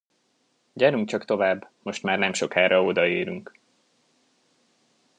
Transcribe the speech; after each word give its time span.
Gyerünk 0.73 1.07
csak 1.09 1.25
tovább, 1.25 1.69
most 1.81 2.03
már 2.03 2.17
nemsokára 2.17 2.83
odaérünk. 2.83 3.51